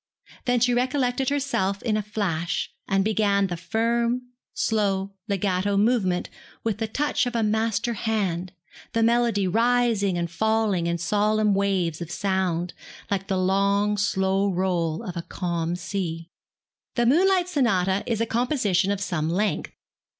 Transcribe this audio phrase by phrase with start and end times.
[0.45, 6.27] Then she recollected herself in a flash, and began the firm, slow, legato movement
[6.63, 8.51] with the touch of a master hand,
[8.93, 12.73] the melody rising and falling in solemn waves of sound,
[13.11, 16.31] like the long, slow roll of a calm sea.
[16.95, 19.69] The 'Moonlight Sonata' is a composition of some length.